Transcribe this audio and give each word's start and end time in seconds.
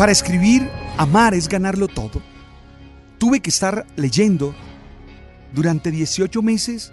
Para 0.00 0.12
escribir 0.12 0.66
Amar 0.96 1.34
es 1.34 1.46
ganarlo 1.46 1.86
todo, 1.86 2.22
tuve 3.18 3.40
que 3.40 3.50
estar 3.50 3.84
leyendo 3.96 4.54
durante 5.52 5.90
18 5.90 6.40
meses 6.40 6.90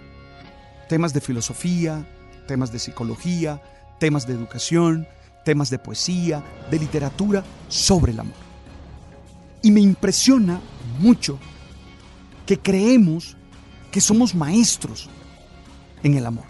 temas 0.90 1.14
de 1.14 1.22
filosofía, 1.22 2.06
temas 2.46 2.70
de 2.70 2.78
psicología, 2.78 3.62
temas 3.98 4.26
de 4.26 4.34
educación, 4.34 5.08
temas 5.42 5.70
de 5.70 5.78
poesía, 5.78 6.44
de 6.70 6.80
literatura 6.80 7.44
sobre 7.68 8.12
el 8.12 8.20
amor. 8.20 8.36
Y 9.62 9.70
me 9.70 9.80
impresiona 9.80 10.60
mucho 10.98 11.38
que 12.44 12.58
creemos 12.58 13.38
que 13.90 14.02
somos 14.02 14.34
maestros 14.34 15.08
en 16.02 16.12
el 16.12 16.26
amor. 16.26 16.44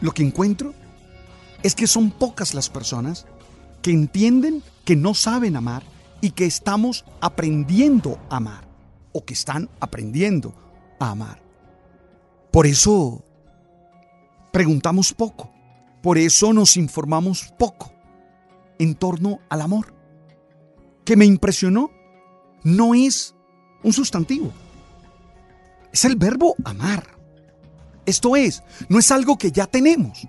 Lo 0.00 0.12
que 0.12 0.22
encuentro 0.22 0.72
es 1.62 1.74
que 1.74 1.86
son 1.86 2.10
pocas 2.10 2.54
las 2.54 2.70
personas 2.70 3.26
que 3.84 3.90
entienden 3.90 4.62
que 4.86 4.96
no 4.96 5.12
saben 5.12 5.56
amar 5.56 5.82
y 6.22 6.30
que 6.30 6.46
estamos 6.46 7.04
aprendiendo 7.20 8.18
a 8.30 8.36
amar 8.38 8.66
o 9.12 9.26
que 9.26 9.34
están 9.34 9.68
aprendiendo 9.78 10.54
a 10.98 11.10
amar. 11.10 11.42
Por 12.50 12.66
eso 12.66 13.22
preguntamos 14.50 15.12
poco, 15.12 15.52
por 16.02 16.16
eso 16.16 16.54
nos 16.54 16.78
informamos 16.78 17.52
poco 17.58 17.92
en 18.78 18.94
torno 18.94 19.40
al 19.50 19.60
amor. 19.60 19.92
Que 21.04 21.14
me 21.14 21.26
impresionó 21.26 21.90
no 22.62 22.94
es 22.94 23.34
un 23.82 23.92
sustantivo, 23.92 24.50
es 25.92 26.06
el 26.06 26.16
verbo 26.16 26.56
amar. 26.64 27.06
Esto 28.06 28.34
es, 28.34 28.62
no 28.88 28.98
es 28.98 29.10
algo 29.10 29.36
que 29.36 29.52
ya 29.52 29.66
tenemos, 29.66 30.26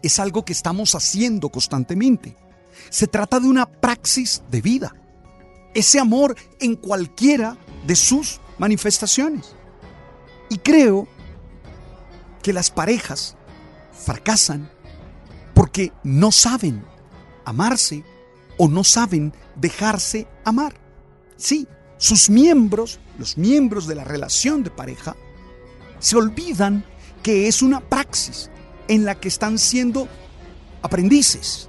es 0.00 0.20
algo 0.20 0.44
que 0.44 0.52
estamos 0.52 0.94
haciendo 0.94 1.48
constantemente. 1.48 2.36
Se 2.90 3.06
trata 3.06 3.40
de 3.40 3.48
una 3.48 3.66
praxis 3.66 4.42
de 4.50 4.60
vida. 4.60 4.94
Ese 5.74 5.98
amor 5.98 6.36
en 6.60 6.76
cualquiera 6.76 7.56
de 7.86 7.96
sus 7.96 8.40
manifestaciones. 8.58 9.54
Y 10.48 10.58
creo 10.58 11.06
que 12.42 12.52
las 12.52 12.70
parejas 12.70 13.36
fracasan 13.92 14.70
porque 15.54 15.92
no 16.02 16.32
saben 16.32 16.84
amarse 17.44 18.04
o 18.56 18.68
no 18.68 18.84
saben 18.84 19.32
dejarse 19.56 20.26
amar. 20.44 20.74
Sí, 21.36 21.66
sus 21.96 22.30
miembros, 22.30 23.00
los 23.18 23.36
miembros 23.36 23.86
de 23.86 23.94
la 23.94 24.04
relación 24.04 24.62
de 24.62 24.70
pareja, 24.70 25.16
se 25.98 26.16
olvidan 26.16 26.84
que 27.22 27.48
es 27.48 27.62
una 27.62 27.80
praxis 27.80 28.50
en 28.86 29.04
la 29.04 29.16
que 29.16 29.28
están 29.28 29.58
siendo 29.58 30.08
aprendices, 30.82 31.67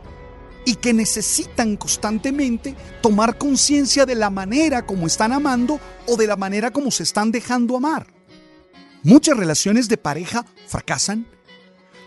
y 0.70 0.76
que 0.76 0.94
necesitan 0.94 1.78
constantemente 1.78 2.76
tomar 3.02 3.40
conciencia 3.40 4.06
de 4.06 4.14
la 4.14 4.30
manera 4.30 4.86
como 4.86 5.08
están 5.08 5.34
amando 5.34 5.80
o 6.06 6.16
de 6.16 6.28
la 6.28 6.36
manera 6.36 6.70
como 6.70 6.92
se 6.92 7.02
están 7.02 7.32
dejando 7.32 7.76
amar. 7.76 8.06
Muchas 9.02 9.36
relaciones 9.36 9.90
de 9.90 9.98
pareja 9.98 10.46
fracasan 10.68 11.26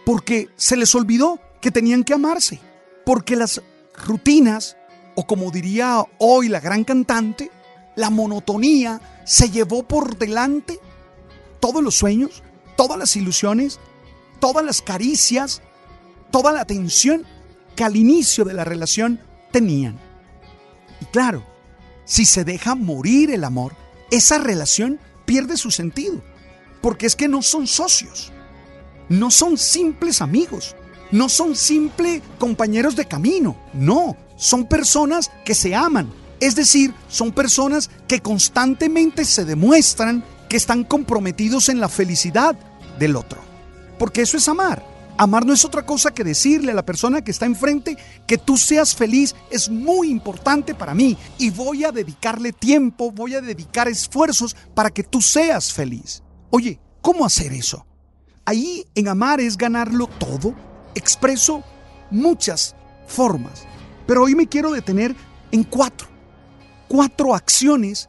porque 0.07 0.49
se 0.55 0.77
les 0.77 0.95
olvidó 0.95 1.41
que 1.61 1.73
tenían 1.73 2.05
que 2.05 2.15
amarse, 2.15 2.61
porque 3.05 3.35
las 3.35 3.61
rutinas, 4.07 4.77
o 5.17 5.27
como 5.27 5.51
diría 5.51 6.05
hoy 6.19 6.49
la 6.49 6.61
gran 6.61 6.85
cantante, 6.85 7.51
la 7.97 8.11
monotonía 8.11 9.01
se 9.25 9.51
llevó 9.51 9.83
por 9.83 10.19
delante 10.19 10.79
todos 11.59 11.83
los 11.83 11.97
sueños, 11.97 12.45
todas 12.77 12.97
las 12.97 13.17
ilusiones, 13.17 13.81
todas 14.39 14.65
las 14.65 14.83
caricias, 14.83 15.63
toda 16.31 16.53
la 16.53 16.61
atención 16.61 17.27
que 17.75 17.85
al 17.85 17.97
inicio 17.97 18.45
de 18.45 18.55
la 18.55 18.65
relación 18.65 19.21
tenían. 19.51 19.99
Y 21.01 21.05
claro, 21.07 21.45
si 22.05 22.25
se 22.25 22.45
deja 22.45 22.75
morir 22.75 23.31
el 23.31 23.45
amor, 23.45 23.75
esa 24.11 24.39
relación 24.39 24.99
pierde 25.25 25.57
su 25.57 25.71
sentido, 25.71 26.23
porque 26.81 27.07
es 27.07 27.17
que 27.17 27.29
no 27.29 27.43
son 27.43 27.67
socios, 27.67 28.33
no 29.09 29.31
son 29.31 29.57
simples 29.57 30.21
amigos, 30.21 30.77
no 31.11 31.29
son 31.29 31.57
simples 31.57 32.23
compañeros 32.39 32.97
de 32.97 33.07
camino, 33.07 33.57
no, 33.73 34.17
son 34.37 34.67
personas 34.67 35.31
que 35.45 35.55
se 35.55 35.75
aman, 35.75 36.13
es 36.41 36.57
decir, 36.57 36.93
son 37.09 37.33
personas 37.33 37.89
que 38.09 38.21
constantemente 38.21 39.25
se 39.25 39.45
demuestran 39.45 40.25
que 40.49 40.57
están 40.57 40.85
comprometidos 40.85 41.69
en 41.69 41.81
la 41.81 41.89
felicidad 41.89 42.57
del 42.99 43.17
otro, 43.17 43.41
porque 43.99 44.23
eso 44.23 44.37
es 44.37 44.49
amar. 44.49 44.92
Amar 45.23 45.47
no 45.47 45.53
es 45.53 45.65
otra 45.65 45.87
cosa 45.87 46.11
que 46.11 46.25
decirle 46.25 46.73
a 46.73 46.75
la 46.75 46.85
persona 46.85 47.23
que 47.23 47.31
está 47.31 47.47
enfrente 47.47 47.97
que 48.27 48.39
tú 48.39 48.57
seas 48.57 48.97
feliz 48.97 49.37
es 49.53 49.71
muy 49.71 50.11
importante 50.11 50.75
para 50.75 50.97
mí 50.97 51.17
y 51.39 51.51
voy 51.51 51.85
a 51.85 51.93
dedicarle 51.93 52.53
tiempo, 52.53 53.13
voy 53.13 53.37
a 53.37 53.41
dedicar 53.41 53.87
esfuerzos 53.87 54.57
para 54.75 54.91
que 54.91 55.05
tú 55.05 55.23
seas 55.23 55.73
feliz. 55.73 56.25
Oye, 56.51 56.81
¿cómo 57.01 57.25
hacer 57.25 57.53
eso? 57.53 57.87
Ahí 58.45 58.85
en 58.97 59.07
amar 59.07 59.39
es 59.39 59.57
ganarlo 59.57 60.09
todo. 60.09 60.57
Expreso 60.97 61.63
muchas 62.11 62.75
formas, 63.07 63.63
pero 64.09 64.25
hoy 64.25 64.35
me 64.35 64.49
quiero 64.49 64.73
detener 64.73 65.15
en 65.53 65.63
cuatro. 65.63 66.09
Cuatro 66.89 67.37
acciones 67.37 68.09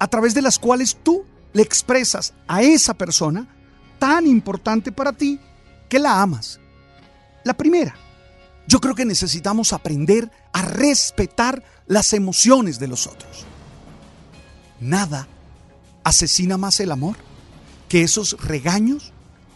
a 0.00 0.08
través 0.08 0.34
de 0.34 0.42
las 0.42 0.58
cuales 0.58 0.98
tú 1.00 1.24
le 1.52 1.62
expresas 1.62 2.34
a 2.48 2.60
esa 2.62 2.94
persona 2.94 3.46
tan 4.00 4.26
importante 4.26 4.90
para 4.90 5.12
ti 5.12 5.38
que 5.90 5.98
la 5.98 6.22
amas. 6.22 6.58
La 7.44 7.52
primera, 7.52 7.94
yo 8.66 8.80
creo 8.80 8.94
que 8.94 9.04
necesitamos 9.04 9.74
aprender 9.74 10.30
a 10.52 10.62
respetar 10.62 11.62
las 11.86 12.14
emociones 12.14 12.78
de 12.78 12.88
los 12.88 13.06
otros. 13.06 13.44
Nada 14.78 15.28
asesina 16.04 16.56
más 16.56 16.80
el 16.80 16.92
amor 16.92 17.16
que 17.88 18.02
esos 18.02 18.40
regaños 18.40 19.12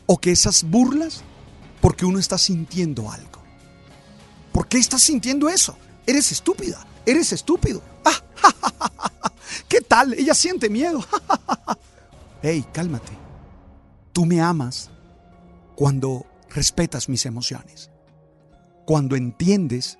o 0.06 0.18
que 0.18 0.32
esas 0.32 0.64
burlas 0.64 1.22
porque 1.80 2.04
uno 2.04 2.18
está 2.18 2.36
sintiendo 2.36 3.10
algo. 3.10 3.42
¿Por 4.52 4.68
qué 4.68 4.78
estás 4.78 5.02
sintiendo 5.02 5.48
eso? 5.48 5.78
Eres 6.06 6.32
estúpida, 6.32 6.84
eres 7.06 7.32
estúpido. 7.32 7.80
¿Qué 9.68 9.80
tal? 9.80 10.14
Ella 10.14 10.34
siente 10.34 10.68
miedo. 10.68 11.04
hey, 12.42 12.64
cálmate. 12.72 13.12
Tú 14.12 14.26
me 14.26 14.40
amas 14.40 14.90
cuando 15.76 16.26
respetas 16.50 17.08
mis 17.08 17.26
emociones, 17.26 17.90
cuando 18.86 19.16
entiendes 19.16 19.98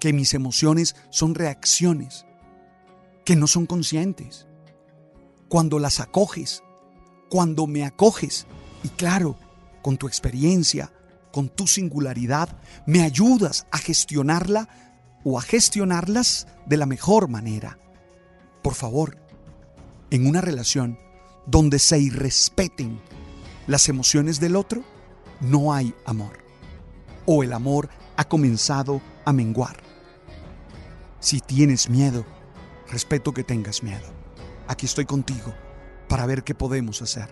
que 0.00 0.12
mis 0.12 0.34
emociones 0.34 0.96
son 1.10 1.34
reacciones, 1.34 2.26
que 3.24 3.36
no 3.36 3.46
son 3.46 3.66
conscientes, 3.66 4.46
cuando 5.48 5.78
las 5.78 6.00
acoges, 6.00 6.62
cuando 7.28 7.66
me 7.66 7.84
acoges 7.84 8.46
y 8.82 8.88
claro, 8.88 9.36
con 9.82 9.96
tu 9.96 10.08
experiencia, 10.08 10.92
con 11.32 11.48
tu 11.48 11.66
singularidad, 11.66 12.56
me 12.86 13.02
ayudas 13.02 13.66
a 13.70 13.78
gestionarla 13.78 14.68
o 15.24 15.38
a 15.38 15.42
gestionarlas 15.42 16.46
de 16.66 16.76
la 16.76 16.86
mejor 16.86 17.28
manera. 17.28 17.78
Por 18.62 18.74
favor, 18.74 19.18
en 20.10 20.26
una 20.26 20.40
relación 20.40 20.98
donde 21.46 21.78
se 21.78 21.98
irrespeten 21.98 23.00
las 23.66 23.88
emociones 23.88 24.40
del 24.40 24.56
otro, 24.56 24.84
no 25.40 25.72
hay 25.72 25.94
amor. 26.04 26.38
O 27.24 27.42
el 27.42 27.52
amor 27.52 27.88
ha 28.16 28.24
comenzado 28.24 29.00
a 29.24 29.32
menguar. 29.32 29.76
Si 31.20 31.40
tienes 31.40 31.90
miedo, 31.90 32.24
respeto 32.88 33.32
que 33.32 33.44
tengas 33.44 33.82
miedo. 33.82 34.06
Aquí 34.68 34.86
estoy 34.86 35.04
contigo 35.04 35.54
para 36.08 36.26
ver 36.26 36.44
qué 36.44 36.54
podemos 36.54 37.02
hacer. 37.02 37.28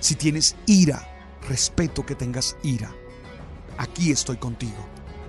Si 0.00 0.14
tienes 0.14 0.56
ira, 0.66 1.06
respeto 1.48 2.04
que 2.06 2.14
tengas 2.14 2.56
ira. 2.62 2.92
Aquí 3.78 4.10
estoy 4.10 4.36
contigo 4.36 4.86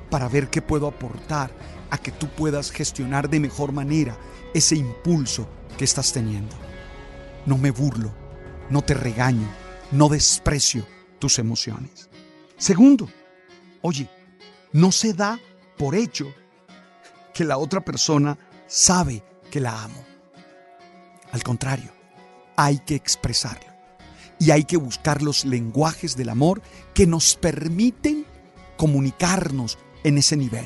para 0.10 0.30
ver 0.30 0.50
qué 0.50 0.62
puedo 0.62 0.88
aportar 0.88 1.52
a 1.90 1.98
que 1.98 2.12
tú 2.12 2.28
puedas 2.30 2.72
gestionar 2.72 3.30
de 3.30 3.40
mejor 3.40 3.72
manera 3.72 4.18
ese 4.54 4.76
impulso 4.76 5.48
que 5.78 5.86
estás 5.86 6.14
teniendo. 6.14 6.56
No 7.46 7.58
me 7.58 7.72
burlo, 7.72 8.12
no 8.70 8.82
te 8.82 8.94
regaño, 8.94 9.48
no 9.92 10.10
desprecio 10.10 10.86
tus 11.20 11.40
emociones. 11.40 12.10
Segundo, 12.58 13.10
oye, 13.82 14.10
no 14.74 14.92
se 14.92 15.14
da 15.14 15.40
por 15.78 15.96
hecho 15.96 16.34
que 17.34 17.44
la 17.44 17.58
otra 17.58 17.82
persona 17.82 18.38
sabe 18.68 19.24
que 19.52 19.60
la 19.60 19.84
amo. 19.84 20.04
Al 21.32 21.44
contrario, 21.44 21.92
hay 22.56 22.80
que 22.80 22.96
expresarlo 22.96 23.68
y 24.40 24.52
hay 24.52 24.64
que 24.64 24.78
buscar 24.78 25.22
los 25.22 25.46
lenguajes 25.46 26.16
del 26.16 26.30
amor 26.30 26.62
que 26.94 27.08
nos 27.08 27.36
permiten 27.36 28.26
comunicarnos 28.78 29.78
en 30.04 30.18
ese 30.18 30.38
nivel 30.38 30.66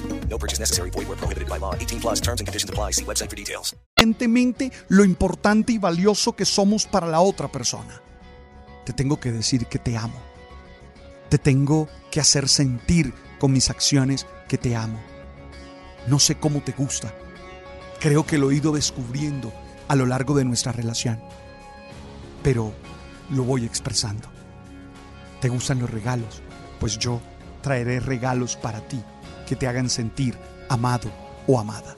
No 0.31 0.39
purchase 0.39 0.59
necessary. 0.59 0.89
Void 0.91 1.07
where 1.09 1.17
prohibited 1.17 1.49
by 1.49 1.59
law. 1.59 1.75
18 1.75 1.99
plus 1.99 2.21
terms 2.21 2.39
and 2.39 2.47
conditions 2.47 2.69
apply. 2.69 2.93
See 2.93 3.05
website 3.05 3.29
for 3.29 3.35
details. 3.35 3.75
conscientemente 3.95 4.71
lo 4.87 5.03
importante 5.03 5.73
y 5.73 5.77
valioso 5.77 6.35
que 6.35 6.45
somos 6.45 6.87
para 6.87 7.07
la 7.07 7.19
otra 7.19 7.51
persona. 7.51 8.01
Te 8.85 8.93
tengo 8.93 9.19
que 9.19 9.31
decir 9.31 9.67
que 9.67 9.77
te 9.77 9.95
amo. 9.97 10.19
Te 11.29 11.37
tengo 11.37 11.87
que 12.09 12.19
hacer 12.19 12.47
sentir 12.47 13.13
con 13.39 13.51
mis 13.51 13.69
acciones 13.69 14.25
que 14.47 14.57
te 14.57 14.75
amo. 14.75 14.99
No 16.07 16.17
sé 16.17 16.35
cómo 16.35 16.61
te 16.61 16.71
gusta. 16.71 17.13
Creo 17.99 18.25
que 18.25 18.37
lo 18.37 18.49
he 18.49 18.55
ido 18.55 18.71
descubriendo 18.71 19.53
a 19.87 19.95
lo 19.95 20.05
largo 20.05 20.33
de 20.33 20.45
nuestra 20.45 20.71
relación. 20.71 21.21
Pero 22.41 22.73
lo 23.29 23.43
voy 23.43 23.65
expresando. 23.65 24.27
¿Te 25.41 25.49
gustan 25.49 25.79
los 25.79 25.91
regalos? 25.91 26.41
Pues 26.79 26.97
yo 26.97 27.21
traeré 27.61 27.99
regalos 27.99 28.55
para 28.55 28.81
ti 28.87 29.03
que 29.51 29.57
te 29.57 29.67
hagan 29.67 29.89
sentir 29.89 30.37
amado 30.69 31.11
o 31.45 31.59
amada. 31.59 31.93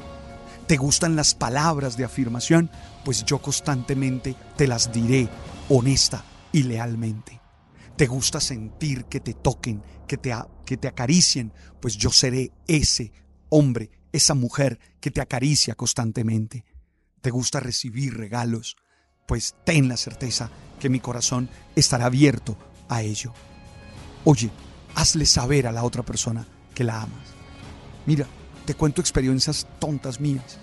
¿Te 0.65 0.75
gustan 0.75 1.15
las 1.15 1.35
palabras 1.35 1.95
de 1.95 2.03
afirmación? 2.03 2.71
Pues 3.05 3.23
yo 3.25 3.37
constantemente 3.43 4.35
te 4.57 4.65
las 4.65 4.91
diré 4.91 5.29
honesta 5.69 6.25
y 6.51 6.63
lealmente. 6.63 7.39
¿Te 7.95 8.07
gusta 8.07 8.39
sentir 8.39 9.05
que 9.05 9.19
te 9.19 9.35
toquen, 9.35 9.83
que 10.07 10.17
te, 10.17 10.33
que 10.65 10.77
te 10.77 10.87
acaricien? 10.87 11.53
Pues 11.79 11.95
yo 11.95 12.09
seré 12.09 12.51
ese 12.65 13.11
hombre, 13.49 13.91
esa 14.11 14.33
mujer 14.33 14.79
que 14.99 15.11
te 15.11 15.21
acaricia 15.21 15.75
constantemente. 15.75 16.65
¿Te 17.21 17.29
gusta 17.29 17.59
recibir 17.59 18.17
regalos? 18.17 18.77
Pues 19.27 19.53
ten 19.63 19.89
la 19.89 19.97
certeza 19.97 20.49
que 20.79 20.89
mi 20.89 20.99
corazón 20.99 21.51
estará 21.75 22.07
abierto 22.07 22.57
a 22.89 23.03
ello. 23.03 23.31
Oye, 24.23 24.49
hazle 24.95 25.27
saber 25.27 25.67
a 25.67 25.71
la 25.71 25.83
otra 25.83 26.01
persona 26.01 26.47
que 26.73 26.83
la 26.83 27.03
amas. 27.03 27.42
Mira, 28.05 28.27
te 28.65 28.73
cuento 28.73 29.01
experiencias 29.01 29.67
tontas 29.79 30.19
mías. 30.19 30.57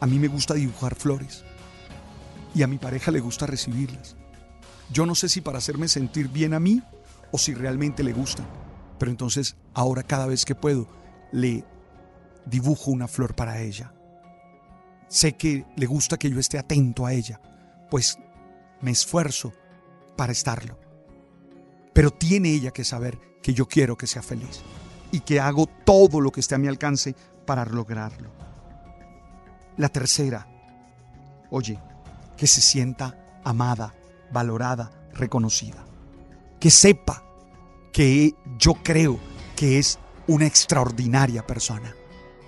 A 0.00 0.06
mí 0.06 0.18
me 0.18 0.28
gusta 0.28 0.54
dibujar 0.54 0.94
flores 0.94 1.44
y 2.54 2.62
a 2.62 2.66
mi 2.66 2.78
pareja 2.78 3.10
le 3.10 3.20
gusta 3.20 3.46
recibirlas. 3.46 4.16
Yo 4.90 5.06
no 5.06 5.14
sé 5.14 5.28
si 5.28 5.40
para 5.40 5.58
hacerme 5.58 5.88
sentir 5.88 6.28
bien 6.28 6.54
a 6.54 6.60
mí 6.60 6.82
o 7.30 7.38
si 7.38 7.54
realmente 7.54 8.02
le 8.02 8.12
gustan, 8.12 8.46
pero 8.98 9.10
entonces 9.10 9.56
ahora 9.74 10.02
cada 10.02 10.26
vez 10.26 10.44
que 10.44 10.54
puedo 10.54 10.86
le 11.30 11.64
dibujo 12.44 12.90
una 12.90 13.08
flor 13.08 13.34
para 13.34 13.60
ella. 13.60 13.94
Sé 15.08 15.34
que 15.36 15.64
le 15.76 15.86
gusta 15.86 16.18
que 16.18 16.30
yo 16.30 16.38
esté 16.38 16.58
atento 16.58 17.06
a 17.06 17.12
ella, 17.12 17.40
pues 17.90 18.18
me 18.80 18.90
esfuerzo 18.90 19.52
para 20.16 20.32
estarlo. 20.32 20.78
Pero 21.92 22.10
tiene 22.10 22.50
ella 22.50 22.70
que 22.70 22.84
saber 22.84 23.18
que 23.42 23.54
yo 23.54 23.66
quiero 23.66 23.96
que 23.96 24.06
sea 24.06 24.22
feliz 24.22 24.62
y 25.12 25.20
que 25.20 25.38
hago 25.38 25.66
todo 25.66 26.20
lo 26.20 26.32
que 26.32 26.40
esté 26.40 26.56
a 26.56 26.58
mi 26.58 26.66
alcance 26.66 27.14
para 27.46 27.64
lograrlo. 27.64 28.32
La 29.76 29.88
tercera, 29.88 30.48
oye, 31.50 31.78
que 32.36 32.46
se 32.46 32.60
sienta 32.60 33.16
amada, 33.44 33.94
valorada, 34.32 34.90
reconocida. 35.12 35.84
Que 36.58 36.70
sepa 36.70 37.22
que 37.92 38.34
yo 38.58 38.74
creo 38.82 39.20
que 39.54 39.78
es 39.78 39.98
una 40.26 40.46
extraordinaria 40.46 41.46
persona. 41.46 41.94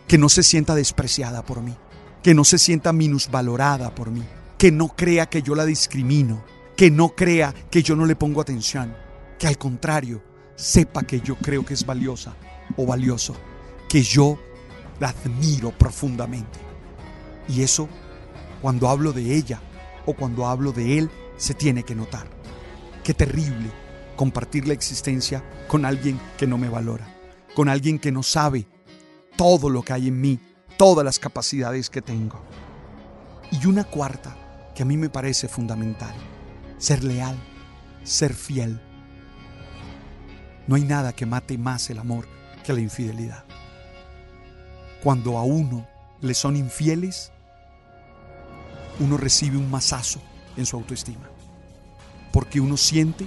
Que 0.08 0.18
no 0.18 0.28
se 0.28 0.42
sienta 0.42 0.74
despreciada 0.74 1.44
por 1.44 1.60
mí. 1.60 1.76
Que 2.22 2.34
no 2.34 2.44
se 2.44 2.58
sienta 2.58 2.92
minusvalorada 2.92 3.94
por 3.94 4.10
mí. 4.10 4.24
Que 4.58 4.72
no 4.72 4.88
crea 4.88 5.26
que 5.26 5.42
yo 5.42 5.54
la 5.54 5.64
discrimino. 5.64 6.44
Que 6.76 6.90
no 6.90 7.10
crea 7.10 7.54
que 7.70 7.82
yo 7.82 7.96
no 7.96 8.06
le 8.06 8.16
pongo 8.16 8.40
atención. 8.40 8.94
Que 9.38 9.46
al 9.46 9.58
contrario, 9.58 10.22
sepa 10.56 11.02
que 11.02 11.20
yo 11.20 11.36
creo 11.36 11.64
que 11.64 11.74
es 11.74 11.84
valiosa 11.84 12.34
o 12.76 12.86
valioso. 12.86 13.34
Que 13.88 14.02
yo 14.02 14.38
la 15.00 15.08
admiro 15.08 15.70
profundamente. 15.70 16.58
Y 17.48 17.62
eso, 17.62 17.88
cuando 18.62 18.88
hablo 18.88 19.12
de 19.12 19.34
ella 19.34 19.60
o 20.06 20.14
cuando 20.14 20.46
hablo 20.46 20.72
de 20.72 20.98
él, 20.98 21.10
se 21.36 21.54
tiene 21.54 21.82
que 21.82 21.94
notar. 21.94 22.26
Qué 23.02 23.14
terrible 23.14 23.70
compartir 24.16 24.66
la 24.66 24.74
existencia 24.74 25.42
con 25.68 25.84
alguien 25.84 26.20
que 26.38 26.46
no 26.46 26.58
me 26.58 26.68
valora, 26.68 27.06
con 27.54 27.68
alguien 27.68 27.98
que 27.98 28.12
no 28.12 28.22
sabe 28.22 28.66
todo 29.36 29.68
lo 29.68 29.82
que 29.82 29.92
hay 29.92 30.08
en 30.08 30.20
mí, 30.20 30.38
todas 30.76 31.04
las 31.04 31.18
capacidades 31.18 31.90
que 31.90 32.02
tengo. 32.02 32.40
Y 33.50 33.66
una 33.66 33.84
cuarta 33.84 34.72
que 34.74 34.82
a 34.82 34.86
mí 34.86 34.96
me 34.96 35.08
parece 35.08 35.48
fundamental, 35.48 36.14
ser 36.78 37.04
leal, 37.04 37.36
ser 38.02 38.34
fiel. 38.34 38.80
No 40.66 40.76
hay 40.76 40.84
nada 40.84 41.12
que 41.12 41.26
mate 41.26 41.58
más 41.58 41.90
el 41.90 41.98
amor 41.98 42.26
que 42.64 42.72
la 42.72 42.80
infidelidad. 42.80 43.44
Cuando 45.02 45.36
a 45.36 45.42
uno 45.42 45.86
le 46.20 46.32
son 46.34 46.56
infieles, 46.56 47.30
uno 49.00 49.16
recibe 49.16 49.58
un 49.58 49.70
mazazo 49.70 50.20
en 50.56 50.64
su 50.64 50.76
autoestima. 50.76 51.28
Porque 52.32 52.60
uno 52.60 52.76
siente 52.76 53.26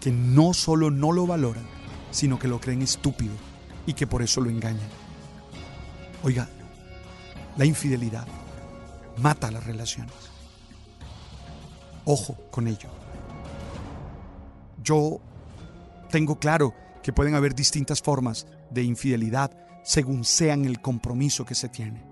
que 0.00 0.10
no 0.10 0.54
solo 0.54 0.90
no 0.90 1.12
lo 1.12 1.26
valoran, 1.26 1.64
sino 2.10 2.38
que 2.38 2.48
lo 2.48 2.60
creen 2.60 2.82
estúpido 2.82 3.34
y 3.86 3.92
que 3.92 4.06
por 4.06 4.22
eso 4.22 4.40
lo 4.40 4.50
engañan. 4.50 4.88
Oiga, 6.22 6.48
la 7.56 7.64
infidelidad 7.64 8.26
mata 9.18 9.50
las 9.50 9.64
relaciones. 9.64 10.14
Ojo 12.04 12.34
con 12.50 12.66
ello. 12.66 12.88
Yo 14.82 15.20
tengo 16.14 16.38
claro 16.38 16.72
que 17.02 17.12
pueden 17.12 17.34
haber 17.34 17.56
distintas 17.56 18.00
formas 18.00 18.46
de 18.70 18.84
infidelidad 18.84 19.50
según 19.82 20.22
sean 20.22 20.64
el 20.64 20.80
compromiso 20.80 21.44
que 21.44 21.56
se 21.56 21.68
tiene. 21.68 22.04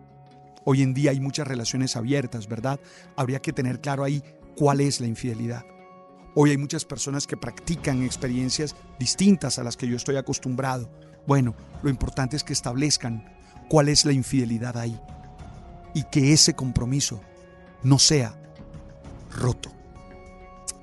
Hoy 0.65 0.83
en 0.83 0.93
día 0.93 1.13
hay 1.13 1.21
muchas 1.21 1.47
relaciones 1.47 1.95
abiertas, 1.95 2.49
¿verdad? 2.49 2.81
Habría 3.15 3.39
que 3.39 3.53
tener 3.53 3.81
claro 3.81 4.03
ahí 4.03 4.21
cuál 4.57 4.81
es 4.81 5.01
la 5.01 5.07
infidelidad. 5.07 5.63
Hoy 6.35 6.51
hay 6.51 6.59
muchas 6.59 6.85
personas 6.85 7.29
que 7.29 7.37
practican 7.37 8.03
experiencias 8.03 8.75
distintas 8.99 9.61
a 9.61 9.63
las 9.63 9.77
que 9.77 9.87
yo 9.87 9.95
estoy 9.95 10.17
acostumbrado. 10.17 10.91
Bueno, 11.25 11.55
lo 11.85 11.89
importante 11.89 12.35
es 12.35 12.43
que 12.43 12.55
establezcan 12.55 13.25
cuál 13.69 13.89
es 13.89 14.05
la 14.05 14.11
infidelidad 14.11 14.77
ahí 14.79 15.01
y 15.95 16.03
que 16.11 16.33
ese 16.33 16.55
compromiso 16.55 17.21
no 17.85 18.01
sea 18.01 18.35
roto. 19.31 19.71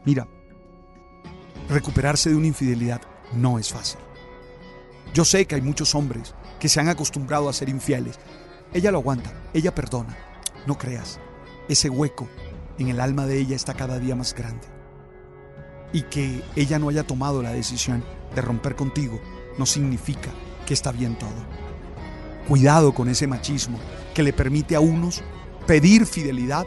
Mira, 0.05 0.25
recuperarse 1.67 2.29
de 2.29 2.38
una 2.38 2.47
infidelidad 2.47 3.01
no 3.33 3.59
es 3.59 3.71
fácil. 3.71 4.00
Yo 5.13 5.25
sé 5.25 5.45
que 5.45 5.55
hay 5.55 5.62
muchos 5.62 5.95
hombres 5.95 6.36
que 6.59 6.69
se 6.69 6.79
han 6.79 6.89
acostumbrado 6.89 7.50
a 7.50 7.53
ser 7.53 7.69
infieles. 7.69 8.19
Ella 8.74 8.91
lo 8.91 9.00
aguanta, 9.00 9.33
ella 9.53 9.74
perdona. 9.74 10.17
No 10.67 10.77
creas, 10.77 11.19
ese 11.67 11.89
hueco 11.89 12.27
en 12.77 12.89
el 12.89 13.00
alma 13.00 13.25
de 13.25 13.39
ella 13.39 13.55
está 13.55 13.74
cada 13.74 14.00
día 14.00 14.15
más 14.15 14.33
grande. 14.33 14.67
Y 15.91 16.03
que 16.03 16.43
ella 16.55 16.77
no 16.77 16.89
haya 16.89 17.05
tomado 17.05 17.41
la 17.41 17.51
decisión 17.51 18.03
de 18.36 18.41
romper 18.41 18.75
contigo 18.75 19.19
no 19.57 19.65
significa 19.65 20.29
que 20.65 20.74
está 20.74 20.91
bien 20.91 21.17
todo. 21.17 21.29
Cuidado 22.48 22.93
con 22.93 23.09
ese 23.09 23.27
machismo 23.27 23.79
que 24.13 24.24
le 24.24 24.33
permite 24.33 24.75
a 24.75 24.79
unos 24.79 25.21
pedir 25.65 26.05
fidelidad, 26.05 26.65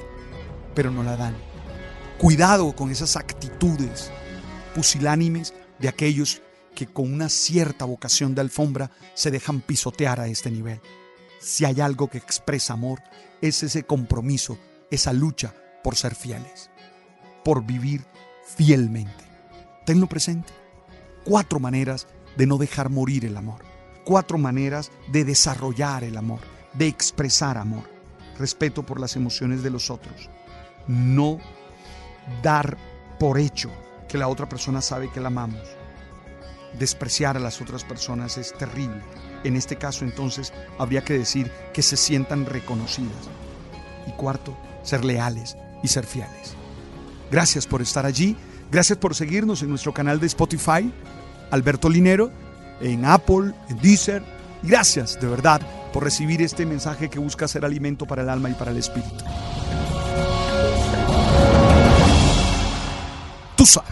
pero 0.75 0.91
no 0.91 1.03
la 1.03 1.17
dan. 1.17 1.37
Cuidado 2.19 2.75
con 2.75 2.91
esas 2.91 3.17
actitudes 3.17 4.11
pusilánimes 4.75 5.55
de 5.79 5.89
aquellos 5.89 6.43
que 6.87 6.93
con 6.93 7.13
una 7.13 7.29
cierta 7.29 7.85
vocación 7.85 8.35
de 8.35 8.41
alfombra 8.41 8.91
se 9.15 9.31
dejan 9.31 9.61
pisotear 9.61 10.19
a 10.19 10.27
este 10.27 10.51
nivel. 10.51 10.81
Si 11.41 11.65
hay 11.65 11.81
algo 11.81 12.09
que 12.09 12.19
expresa 12.19 12.73
amor, 12.73 13.01
es 13.41 13.63
ese 13.63 13.85
compromiso, 13.85 14.59
esa 14.91 15.13
lucha 15.13 15.55
por 15.85 15.95
ser 15.95 16.17
fieles, 16.17 16.71
por 17.45 17.65
vivir 17.65 18.05
fielmente. 18.57 19.25
Tenlo 19.87 20.09
presente. 20.09 20.53
Cuatro 21.25 21.61
maneras 21.61 22.09
de 22.37 22.49
no 22.49 22.59
dejar 22.59 22.91
morir 22.91 23.25
el 23.25 23.37
amor. 23.37 23.65
Cuatro 24.05 24.39
maneras 24.39 24.91
de 25.13 25.25
desarrollar 25.25 26.03
el 26.03 26.17
amor, 26.17 26.41
de 26.73 26.89
expresar 26.89 27.59
amor. 27.59 27.85
Respeto 28.41 28.85
por 28.85 28.99
las 28.99 29.15
emociones 29.15 29.63
de 29.63 29.71
los 29.71 29.89
otros. 29.89 30.29
No 30.89 31.39
dar 32.43 32.77
por 33.21 33.39
hecho 33.39 33.71
que 34.09 34.19
la 34.19 34.27
otra 34.27 34.49
persona 34.49 34.81
sabe 34.81 35.11
que 35.13 35.21
la 35.21 35.29
amamos. 35.29 35.82
Despreciar 36.79 37.37
a 37.37 37.41
las 37.41 37.61
otras 37.61 37.85
personas 37.85 38.39
es 38.39 38.53
terrible. 38.57 39.03
En 39.45 39.57
este 39.57 39.77
caso 39.77 40.05
entonces 40.05 40.53
habría 40.79 41.03
que 41.03 41.19
decir 41.19 41.51
que 41.73 41.83
se 41.83 41.97
sientan 41.97 42.47
reconocidas. 42.47 43.29
Y 44.07 44.13
cuarto, 44.13 44.57
ser 44.83 45.05
leales 45.05 45.57
y 45.83 45.89
ser 45.89 46.07
fieles. 46.07 46.55
Gracias 47.31 47.67
por 47.67 47.83
estar 47.83 48.07
allí. 48.07 48.37
Gracias 48.71 48.99
por 48.99 49.15
seguirnos 49.15 49.63
en 49.63 49.69
nuestro 49.69 49.93
canal 49.93 50.19
de 50.19 50.27
Spotify, 50.27 50.91
Alberto 51.51 51.91
Linero, 51.91 52.31
en 52.81 53.05
Apple, 53.05 53.53
en 53.69 53.79
Deezer. 53.81 54.23
Gracias 54.63 55.21
de 55.21 55.27
verdad 55.27 55.61
por 55.93 56.05
recibir 56.05 56.41
este 56.41 56.65
mensaje 56.65 57.11
que 57.11 57.19
busca 57.19 57.47
ser 57.49 57.65
alimento 57.65 58.07
para 58.07 58.23
el 58.23 58.31
alma 58.31 58.49
y 58.49 58.55
para 58.55 58.71
el 58.71 58.79
espíritu. 58.79 59.25
Tú 63.57 63.67
sabes. 63.67 63.92